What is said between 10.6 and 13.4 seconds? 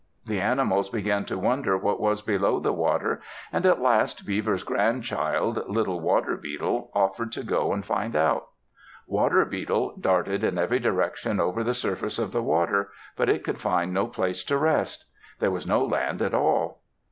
direction over the surface of the water, but